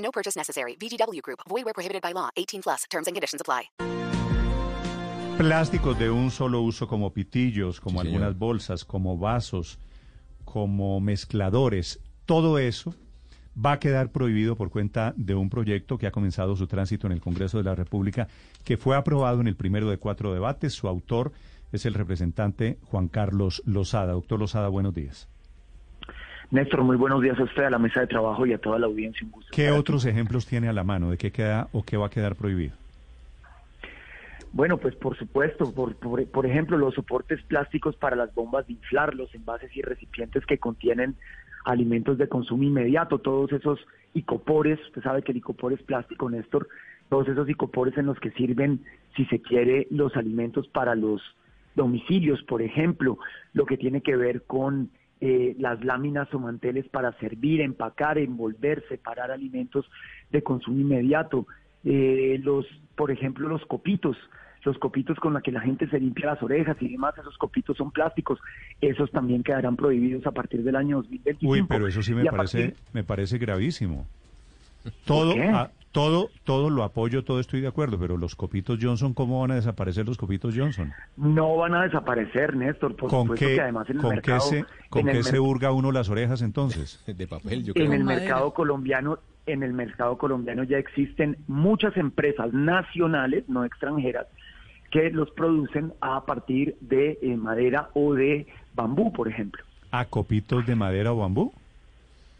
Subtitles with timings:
[0.00, 0.76] No purchase necessary.
[0.76, 1.40] VGW Group.
[1.48, 2.28] Void where prohibited by law.
[2.36, 2.84] 18 plus.
[2.90, 3.70] Terms and conditions apply.
[5.38, 9.78] Plásticos de un solo uso como pitillos, como algunas bolsas, como vasos,
[10.44, 12.94] como mezcladores, todo eso
[13.56, 17.14] va a quedar prohibido por cuenta de un proyecto que ha comenzado su tránsito en
[17.14, 18.28] el Congreso de la República,
[18.64, 20.74] que fue aprobado en el primero de cuatro debates.
[20.74, 21.32] Su autor
[21.72, 24.12] es el representante Juan Carlos Lozada.
[24.12, 25.28] Doctor Lozada, buenos días.
[26.50, 28.86] Néstor, muy buenos días a usted, a la mesa de trabajo y a toda la
[28.86, 29.24] audiencia.
[29.24, 32.06] Un gusto ¿Qué otros ejemplos tiene a la mano de qué queda o qué va
[32.06, 32.74] a quedar prohibido?
[34.52, 38.72] Bueno, pues por supuesto, por, por, por ejemplo, los soportes plásticos para las bombas de
[38.72, 41.14] inflar, los envases y recipientes que contienen
[41.64, 43.78] alimentos de consumo inmediato, todos esos
[44.14, 46.66] icopores, usted sabe que el icopor es plástico, Néstor,
[47.08, 51.22] todos esos icopores en los que sirven, si se quiere, los alimentos para los
[51.76, 53.18] domicilios, por ejemplo,
[53.52, 58.84] lo que tiene que ver con eh, las láminas o manteles para servir, empacar, envolver,
[58.88, 59.84] separar alimentos
[60.30, 61.46] de consumo inmediato,
[61.84, 64.16] eh, los, por ejemplo, los copitos,
[64.64, 67.76] los copitos con los que la gente se limpia las orejas y demás, esos copitos
[67.76, 68.38] son plásticos,
[68.80, 71.52] esos también quedarán prohibidos a partir del año 2025.
[71.52, 74.06] Uy, pero eso sí me a parece, partir- me parece gravísimo.
[75.04, 75.50] Todo, qué?
[75.92, 79.54] Todo, todo lo apoyo, todo estoy de acuerdo, pero los copitos Johnson, ¿cómo van a
[79.56, 80.92] desaparecer los copitos Johnson?
[81.16, 84.32] No van a desaparecer, Néstor, por ¿Con supuesto qué, que además en el con qué
[84.32, 87.02] mercado, se, con en el qué se hurga uno las orejas entonces?
[87.06, 87.92] De papel, yo en creo.
[87.92, 94.26] el mercado colombiano, en el mercado colombiano ya existen muchas empresas nacionales, no extranjeras,
[94.90, 99.64] que los producen a partir de eh, madera o de bambú, por ejemplo.
[99.90, 101.52] ¿A copitos de madera o bambú?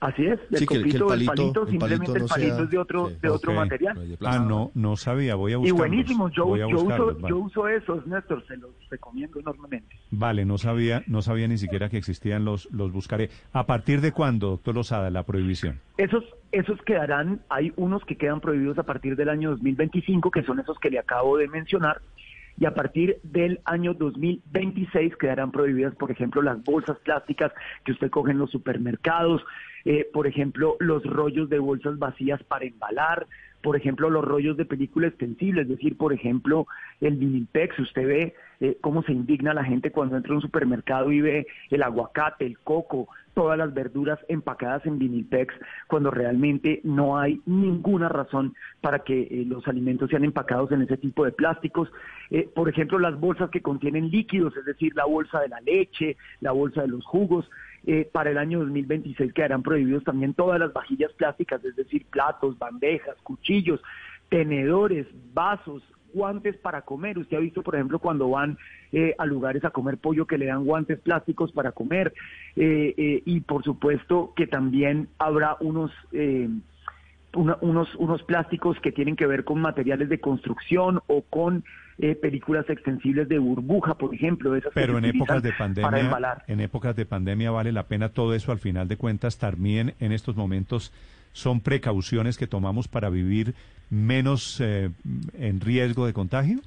[0.00, 2.28] Así es, el Sí, que el- que el copito, el palito- el simplemente palito el
[2.28, 3.16] palito sea- es de otro, sí.
[3.22, 4.16] de otro material.
[4.22, 5.78] Ah, no, no sabía, voy a Y buscarlos.
[5.78, 7.28] buenísimo, yo, uso, vale.
[7.28, 9.96] yo uso esos, Néstor, se los recomiendo enormemente.
[10.10, 13.30] Vale, no sabía, no sabía ni siquiera que existían los, los buscaré.
[13.54, 15.80] ¿A partir de cuándo, doctor Lozada, la prohibición?
[15.96, 16.22] Esos,
[16.52, 20.78] esos quedarán, hay unos que quedan prohibidos a partir del año 2025, que son esos
[20.80, 22.02] que le acabo de mencionar,
[22.58, 27.52] y a partir del año 2026 quedarán prohibidas, por ejemplo, las bolsas plásticas
[27.84, 29.42] que usted coge en los supermercados,
[29.84, 33.26] eh, por ejemplo, los rollos de bolsas vacías para embalar,
[33.64, 36.66] por ejemplo, los rollos de película extensible, es decir, por ejemplo,
[37.00, 41.10] el Vinilpex, usted ve eh, cómo se indigna la gente cuando entra a un supermercado
[41.10, 45.54] y ve el aguacate, el coco, todas las verduras empacadas en Vinilpex,
[45.88, 50.98] cuando realmente no hay ninguna razón para que eh, los alimentos sean empacados en ese
[50.98, 51.90] tipo de plásticos.
[52.30, 56.18] Eh, por ejemplo, las bolsas que contienen líquidos, es decir, la bolsa de la leche,
[56.42, 57.48] la bolsa de los jugos,
[57.86, 62.58] eh, para el año 2026 quedarán prohibidos también todas las vajillas plásticas, es decir, platos,
[62.58, 63.80] bandejas, cuchillos,
[64.28, 67.18] tenedores, vasos, guantes para comer.
[67.18, 68.56] Usted ha visto, por ejemplo, cuando van
[68.92, 72.14] eh, a lugares a comer pollo que le dan guantes plásticos para comer.
[72.56, 75.90] Eh, eh, y por supuesto que también habrá unos...
[76.12, 76.48] eh,
[77.36, 81.64] una- unos, unos plásticos que tienen que ver con materiales de construcción o con
[81.98, 84.54] eh, películas extensibles de burbuja, por ejemplo.
[84.56, 88.52] Esas Pero en épocas de pandemia, en épocas de pandemia vale la pena todo eso
[88.52, 90.92] al final de cuentas también en estos momentos
[91.32, 93.54] son precauciones que tomamos para vivir
[93.90, 94.90] menos eh,
[95.34, 96.60] en riesgo de contagio.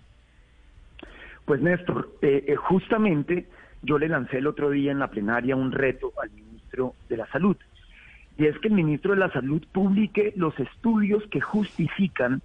[1.45, 3.47] Pues Néstor, eh, eh, justamente
[3.81, 7.25] yo le lancé el otro día en la plenaria un reto al ministro de la
[7.27, 7.55] Salud.
[8.38, 12.41] Y es que el ministro de la Salud publique los estudios que justifican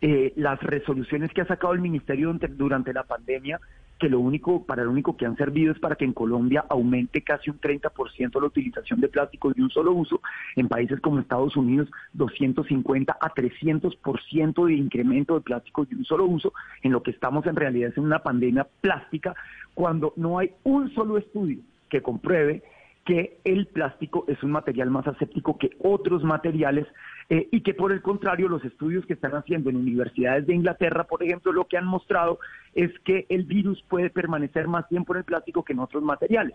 [0.00, 3.60] eh, las resoluciones que ha sacado el ministerio durante, la pandemia,
[3.98, 7.22] que lo único, para lo único que han servido es para que en Colombia aumente
[7.22, 10.20] casi un 30% la utilización de plásticos de un solo uso,
[10.54, 16.26] en países como Estados Unidos 250 a 300% de incremento de plásticos de un solo
[16.26, 16.52] uso,
[16.82, 19.34] en lo que estamos en realidad es en una pandemia plástica,
[19.74, 21.58] cuando no hay un solo estudio
[21.88, 22.62] que compruebe
[23.08, 26.86] que el plástico es un material más aséptico que otros materiales
[27.30, 31.04] eh, y que por el contrario los estudios que están haciendo en universidades de Inglaterra,
[31.04, 32.38] por ejemplo, lo que han mostrado
[32.74, 36.54] es que el virus puede permanecer más tiempo en el plástico que en otros materiales.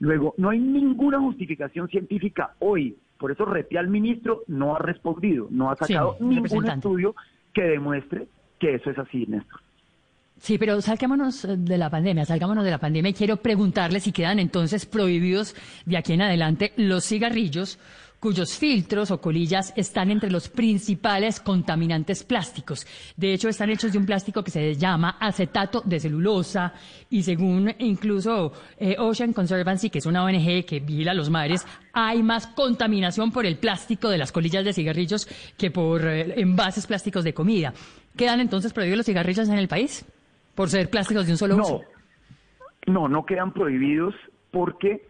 [0.00, 5.46] Luego, no hay ninguna justificación científica hoy, por eso Repia al ministro no ha respondido,
[5.48, 7.14] no ha Sí, sacado ningún estudio
[7.52, 8.26] que demuestre
[8.58, 9.60] que eso es así, Néstor.
[10.44, 14.12] Sí, pero salgámonos eh, de la pandemia, salgámonos de la pandemia y quiero preguntarle si
[14.12, 15.54] quedan entonces prohibidos
[15.86, 17.78] de aquí en adelante los cigarrillos
[18.20, 22.86] cuyos filtros o colillas están entre los principales contaminantes plásticos.
[23.16, 26.74] De hecho, están hechos de un plástico que se llama acetato de celulosa
[27.08, 32.22] y según incluso eh, Ocean Conservancy, que es una ONG que vigila los mares, hay
[32.22, 35.26] más contaminación por el plástico de las colillas de cigarrillos
[35.56, 37.72] que por eh, envases plásticos de comida.
[38.14, 40.04] ¿Quedan entonces prohibidos los cigarrillos en el país
[40.54, 41.84] por ser plásticos de un solo no, uso?
[42.86, 44.14] No, no quedan prohibidos
[44.50, 45.06] porque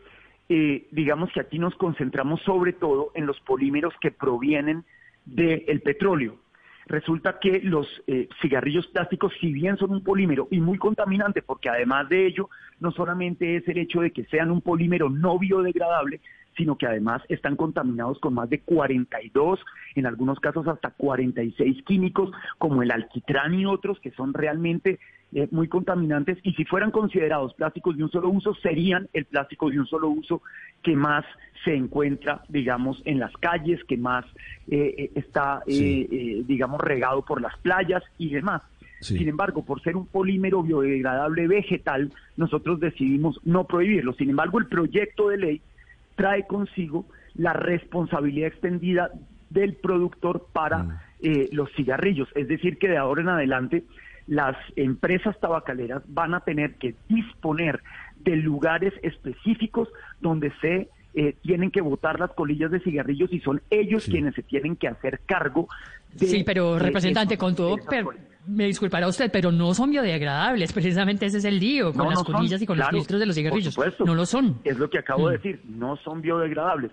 [0.49, 4.85] eh, digamos que aquí nos concentramos sobre todo en los polímeros que provienen
[5.25, 6.39] del petróleo.
[6.87, 11.71] Resulta que los eh, cigarrillos plásticos, si bien son un polímero y muy contaminante, porque
[11.71, 16.21] además de ello, no solamente es el hecho de que sean un polímero no biodegradable,
[16.57, 19.61] sino que además están contaminados con más de 42,
[19.95, 24.99] en algunos casos hasta 46 químicos, como el alquitrán y otros que son realmente
[25.37, 29.69] eh, muy contaminantes y si fueran considerados plásticos de un solo uso, serían el plástico
[29.69, 30.43] de un solo uso
[30.81, 31.25] que más
[31.65, 34.25] se encuentra, digamos, en las calles, que más
[34.69, 38.63] eh, eh, está, digamos, regado por las playas y demás.
[39.01, 44.15] Sin embargo, por ser un polímero biodegradable vegetal, nosotros decidimos no prohibirlo.
[44.15, 45.61] Sin embargo, el proyecto de ley
[46.17, 49.11] trae consigo la responsabilidad extendida
[49.51, 51.01] del productor para mm.
[51.23, 52.29] eh, los cigarrillos.
[52.35, 53.85] Es decir, que de ahora en adelante
[54.27, 57.83] las empresas tabacaleras van a tener que disponer
[58.21, 59.89] de lugares específicos
[60.21, 64.43] donde se eh, tienen que botar las colillas de cigarrillos y son ellos quienes se
[64.43, 65.69] tienen que hacer cargo
[66.13, 66.27] de...
[66.27, 67.77] Sí, pero representante, con todo...
[68.47, 72.61] me disculpará usted, pero no son biodegradables, precisamente ese es el lío, con las colillas
[72.61, 73.77] y con los filtros de los cigarrillos.
[74.05, 74.59] no lo son.
[74.65, 75.43] Es lo que acabo de mm.
[75.43, 76.91] decir, no son biodegradables.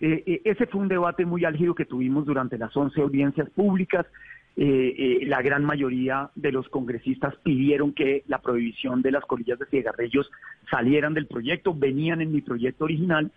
[0.00, 4.06] Eh, eh, ese fue un debate muy álgido que tuvimos durante las 11 audiencias públicas.
[4.56, 10.30] la gran mayoría de los congresistas pidieron que la prohibición de las colillas de cigarrillos
[10.70, 13.32] salieran del proyecto, venían en mi proyecto original,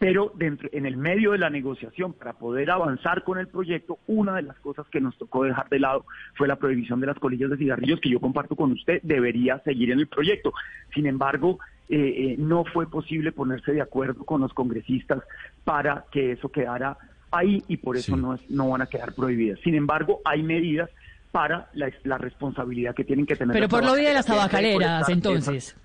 [0.00, 4.36] pero dentro, en el medio de la negociación, para poder avanzar con el proyecto, una
[4.36, 6.06] de las cosas que nos tocó dejar de lado
[6.36, 9.90] fue la prohibición de las colillas de cigarrillos, que yo comparto con usted, debería seguir
[9.90, 10.54] en el proyecto.
[10.94, 11.58] Sin embargo,
[11.90, 15.22] eh, eh, no fue posible ponerse de acuerdo con los congresistas
[15.64, 16.96] para que eso quedara
[17.30, 19.60] ahí y por eso no, no van a quedar prohibidas.
[19.62, 20.88] Sin embargo, hay medidas
[21.30, 23.52] para la, la responsabilidad que tienen que tener.
[23.52, 25.76] Pero por lo de las tabacaleras, entonces.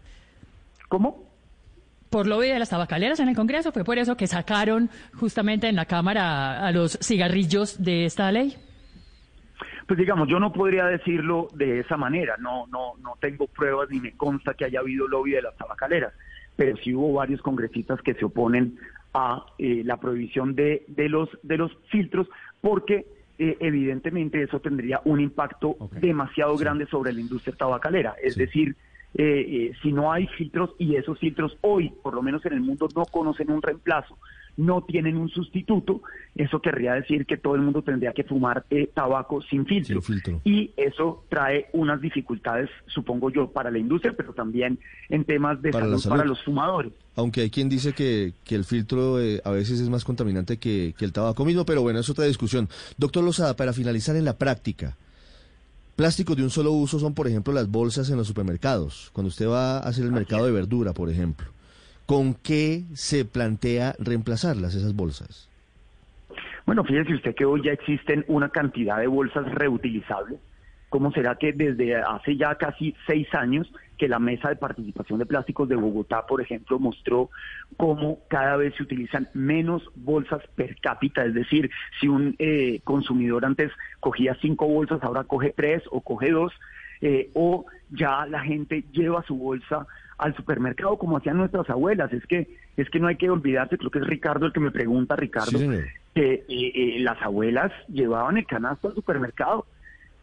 [0.88, 1.25] ¿Cómo?
[2.10, 5.76] Por lo de las tabacaleras en el Congreso, fue por eso que sacaron justamente en
[5.76, 8.56] la Cámara a los cigarrillos de esta ley.
[9.88, 14.00] Pues digamos, yo no podría decirlo de esa manera, no, no, no tengo pruebas ni
[14.00, 16.14] me consta que haya habido lobby de las tabacaleras,
[16.56, 18.80] pero sí hubo varios congresistas que se oponen
[19.14, 22.28] a eh, la prohibición de, de, los, de los filtros
[22.62, 23.06] porque
[23.38, 28.76] eh, evidentemente eso tendría un impacto demasiado grande sobre la industria tabacalera, es decir,
[29.18, 32.60] eh, eh, si no hay filtros y esos filtros hoy, por lo menos en el
[32.60, 34.18] mundo, no conocen un reemplazo,
[34.58, 36.02] no tienen un sustituto,
[36.36, 40.02] eso querría decir que todo el mundo tendría que fumar eh, tabaco sin filtro.
[40.44, 45.72] Y eso trae unas dificultades, supongo yo, para la industria, pero también en temas de
[45.72, 46.92] salud, para los fumadores.
[47.16, 51.06] Aunque hay quien dice que, que el filtro a veces es más contaminante que, que
[51.06, 52.68] el tabaco mismo, pero bueno, es otra discusión.
[52.98, 54.98] Doctor Lozada, para finalizar en la práctica,
[55.96, 59.12] Plásticos de un solo uso son, por ejemplo, las bolsas en los supermercados.
[59.14, 61.48] Cuando usted va a hacer el mercado de verdura, por ejemplo,
[62.06, 65.50] ¿con qué se plantea reemplazarlas esas bolsas?
[66.66, 70.40] Bueno, fíjese usted que hoy ya existen una cantidad de bolsas reutilizables
[70.90, 75.26] ¿Cómo será que desde hace ya casi seis años que la Mesa de Participación de
[75.26, 77.30] Plásticos de Bogotá, por ejemplo, mostró
[77.78, 81.26] cómo cada vez se utilizan menos bolsas per cápita?
[81.26, 86.32] Es decir, si un eh, consumidor antes cogía cinco bolsas, ahora coge tres o coge
[86.32, 86.54] dos,
[87.02, 89.86] eh, o ya la gente lleva su bolsa
[90.18, 92.12] al supermercado como hacían nuestras abuelas.
[92.14, 94.72] Es que es que no hay que olvidarse, creo que es Ricardo el que me
[94.72, 95.58] pregunta, Ricardo,
[96.14, 99.66] que eh, las abuelas llevaban el canasto al supermercado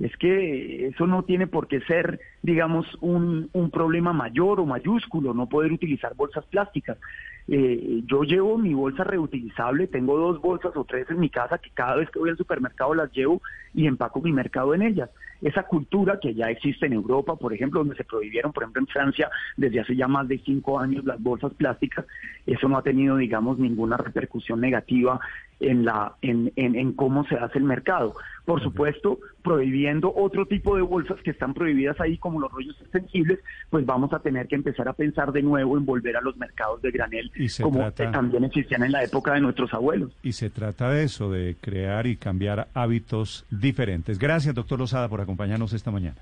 [0.03, 5.33] es que eso no tiene por qué ser, digamos, un, un problema mayor o mayúsculo,
[5.33, 6.99] no poder utilizar bolsas plásticas.
[7.47, 11.71] Eh, yo llevo mi bolsa reutilizable, tengo dos bolsas o tres en mi casa que
[11.71, 13.43] cada vez que voy al supermercado las llevo
[13.75, 15.09] y empaco mi mercado en ellas.
[15.41, 18.87] Esa cultura que ya existe en Europa, por ejemplo, donde se prohibieron, por ejemplo, en
[18.89, 22.07] Francia desde hace ya más de cinco años las bolsas plásticas,
[22.45, 25.21] eso no ha tenido, digamos, ninguna repercusión negativa
[25.63, 28.15] en, la, en, en, en cómo se hace el mercado.
[28.45, 33.39] Por supuesto, prohibiendo otro tipo de bolsas que están prohibidas ahí, como los rollos extensibles,
[33.71, 36.83] pues vamos a tener que empezar a pensar de nuevo en volver a los mercados
[36.83, 40.11] de granel, como también existían en la época de nuestros abuelos.
[40.23, 44.19] Y se trata de eso, de crear y cambiar hábitos diferentes.
[44.19, 46.17] Gracias, doctor Lozada, por acompañarnos esta mañana.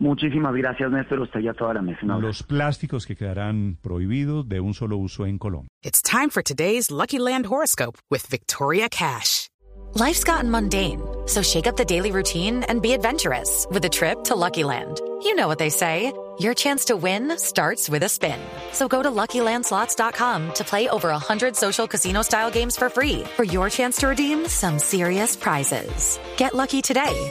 [0.00, 1.20] Muchísimas gracias, Néstor.
[1.20, 2.06] Usted ya toda la mesa.
[2.18, 5.68] Los plásticos que quedarán prohibidos de un solo uso en Colombia.
[5.82, 9.48] It's time for today's Lucky Land horoscope with Victoria Cash.
[9.94, 14.24] Life's gotten mundane, so shake up the daily routine and be adventurous with a trip
[14.24, 15.00] to Lucky Land.
[15.22, 16.12] You know what they say.
[16.38, 18.38] Your chance to win starts with a spin.
[18.72, 23.68] So go to LuckyLandSlots.com to play over 100 social casino-style games for free for your
[23.68, 26.18] chance to redeem some serious prizes.
[26.38, 27.30] Get lucky today